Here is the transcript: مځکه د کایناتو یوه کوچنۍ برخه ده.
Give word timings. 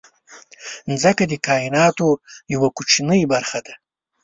مځکه 0.89 1.23
د 1.27 1.33
کایناتو 1.47 2.07
یوه 2.53 2.69
کوچنۍ 2.77 3.21
برخه 3.33 3.59
ده. 3.65 3.73